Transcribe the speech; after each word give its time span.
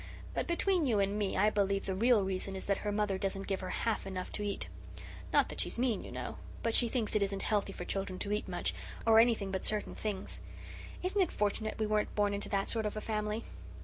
But, 0.33 0.47
between 0.47 0.87
you 0.87 0.99
and 0.99 1.15
me, 1.15 1.37
I 1.37 1.51
believe 1.51 1.85
the 1.85 1.93
real 1.93 2.23
reason 2.23 2.55
is 2.55 2.65
that 2.65 2.77
her 2.79 2.91
mother 2.91 3.19
doesn't 3.19 3.45
give 3.45 3.59
her 3.59 3.69
half 3.69 4.07
enough 4.07 4.31
to 4.31 4.41
eat. 4.41 4.65
Not 5.31 5.47
that 5.49 5.61
she's 5.61 5.77
mean, 5.77 6.03
you 6.03 6.11
know 6.11 6.37
but 6.63 6.73
she 6.73 6.87
thinks 6.89 7.15
it 7.15 7.21
isn't 7.21 7.43
healthy 7.43 7.71
for 7.71 7.85
children 7.85 8.17
to 8.17 8.31
eat 8.31 8.47
much, 8.47 8.73
or 9.05 9.19
anything 9.19 9.51
but 9.51 9.63
certain 9.63 9.93
things. 9.93 10.41
Isn't 11.03 11.21
it 11.21 11.31
fortunate 11.31 11.77
we 11.77 11.85
weren't 11.85 12.15
born 12.15 12.33
into 12.33 12.49
that 12.49 12.67
sort 12.67 12.87
of 12.87 12.97
a 12.97 12.99
family?" 12.99 13.43